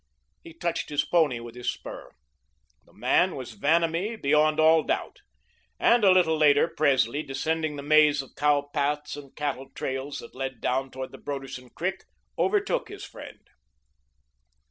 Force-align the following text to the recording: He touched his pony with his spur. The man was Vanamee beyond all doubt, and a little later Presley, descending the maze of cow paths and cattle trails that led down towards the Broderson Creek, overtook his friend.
He 0.43 0.55
touched 0.55 0.89
his 0.89 1.05
pony 1.05 1.39
with 1.39 1.53
his 1.53 1.69
spur. 1.71 2.09
The 2.87 2.93
man 2.93 3.35
was 3.35 3.53
Vanamee 3.53 4.15
beyond 4.15 4.59
all 4.59 4.81
doubt, 4.81 5.19
and 5.79 6.03
a 6.03 6.09
little 6.09 6.35
later 6.39 6.67
Presley, 6.67 7.21
descending 7.21 7.75
the 7.75 7.83
maze 7.83 8.23
of 8.23 8.33
cow 8.33 8.67
paths 8.73 9.15
and 9.15 9.35
cattle 9.35 9.69
trails 9.75 10.17
that 10.17 10.33
led 10.33 10.59
down 10.59 10.89
towards 10.89 11.11
the 11.11 11.19
Broderson 11.19 11.69
Creek, 11.69 12.03
overtook 12.35 12.89
his 12.89 13.03
friend. 13.05 13.47